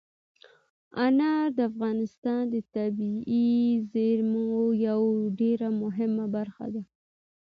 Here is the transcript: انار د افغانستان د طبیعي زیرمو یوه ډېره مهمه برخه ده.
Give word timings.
انار 1.05 1.45
د 1.57 1.59
افغانستان 1.71 2.41
د 2.53 2.55
طبیعي 2.75 3.51
زیرمو 3.91 4.49
یوه 4.87 5.09
ډېره 5.39 5.67
مهمه 5.81 6.25
برخه 6.35 6.65
ده. 6.73 6.83